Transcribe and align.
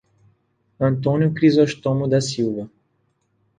Antônio 0.79 1.31
Crizostomo 1.31 2.07
da 2.07 2.19
Silva 2.19 2.67